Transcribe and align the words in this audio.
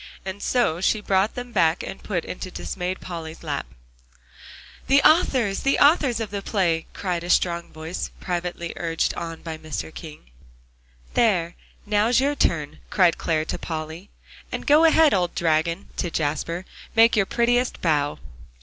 And 0.25 0.41
so 0.41 0.81
she 0.81 0.99
brought 0.99 1.35
them 1.35 1.51
back 1.51 1.77
to 1.81 1.93
put 2.01 2.25
into 2.25 2.49
dismayed 2.49 3.01
Polly's 3.01 3.43
lap. 3.43 3.67
"The 4.87 4.99
authors 5.03 5.59
the 5.59 5.77
authors 5.77 6.19
of 6.19 6.31
the 6.31 6.41
play!" 6.41 6.87
cried 6.91 7.23
a 7.23 7.29
strong 7.29 7.71
voice, 7.71 8.09
privately 8.19 8.73
urged 8.77 9.13
on 9.13 9.43
by 9.43 9.59
Mr. 9.59 9.93
King. 9.93 10.31
"There, 11.13 11.53
now's 11.85 12.19
your 12.19 12.33
turn," 12.33 12.79
cried 12.89 13.19
Clare 13.19 13.45
to 13.45 13.59
Polly. 13.59 14.09
"And 14.51 14.65
go 14.65 14.85
ahead, 14.85 15.13
old 15.13 15.35
dragon," 15.35 15.89
to 15.97 16.09
Jasper, 16.09 16.65
"make 16.95 17.15
your 17.15 17.27
prettiest 17.27 17.79
bow." 17.79 18.17